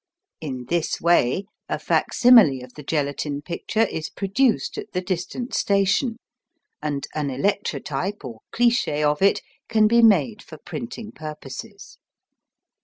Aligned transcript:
In 0.39 0.65
this 0.67 0.99
way 0.99 1.45
a 1.69 1.77
facsimile 1.77 2.63
of 2.63 2.73
the 2.73 2.81
gelatine 2.81 3.43
picture 3.43 3.83
is 3.83 4.09
produced 4.09 4.79
at 4.79 4.93
the 4.93 5.01
distant 5.01 5.53
station, 5.53 6.17
and 6.81 7.05
an 7.13 7.29
electrotype 7.29 8.25
or 8.25 8.39
cliche 8.51 9.03
of 9.03 9.21
it 9.21 9.43
can 9.69 9.87
be 9.87 10.01
made 10.01 10.41
for 10.41 10.57
printing 10.57 11.11
purposes. 11.11 11.99